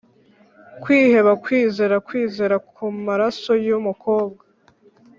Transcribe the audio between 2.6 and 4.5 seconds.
kumaraso yumukobwa,